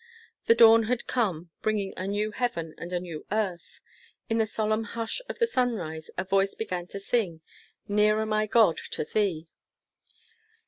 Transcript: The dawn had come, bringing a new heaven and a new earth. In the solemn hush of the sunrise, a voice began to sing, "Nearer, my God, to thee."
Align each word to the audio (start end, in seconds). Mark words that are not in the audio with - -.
The 0.47 0.55
dawn 0.55 0.85
had 0.85 1.05
come, 1.05 1.51
bringing 1.61 1.93
a 1.95 2.07
new 2.07 2.31
heaven 2.31 2.73
and 2.79 2.91
a 2.91 2.99
new 2.99 3.23
earth. 3.31 3.81
In 4.31 4.39
the 4.39 4.47
solemn 4.47 4.83
hush 4.85 5.21
of 5.29 5.37
the 5.37 5.45
sunrise, 5.45 6.09
a 6.17 6.23
voice 6.23 6.55
began 6.55 6.87
to 6.87 6.99
sing, 6.99 7.41
"Nearer, 7.87 8.25
my 8.25 8.47
God, 8.47 8.77
to 8.77 9.03
thee." 9.05 9.47